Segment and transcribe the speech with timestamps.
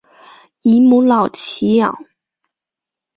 [0.63, 1.95] 以母老乞养。